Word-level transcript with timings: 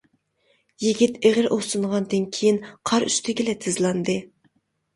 يىگىت 0.85 1.19
ئېغىر 1.29 1.49
ئۇھسىنغاندىن 1.57 2.27
كىيىن، 2.39 2.59
قار 2.93 3.07
ئۈستىگىلا 3.13 3.59
تىزلاندى. 3.69 4.21